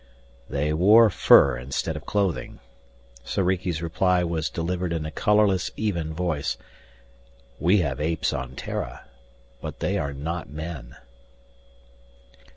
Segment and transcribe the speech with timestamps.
[0.49, 2.59] "They wore fur instead of clothing."
[3.23, 6.57] Soriki's reply was delivered in a colorless, even voice.
[7.59, 9.05] "We have apes on Terra,
[9.61, 10.95] but they are not men."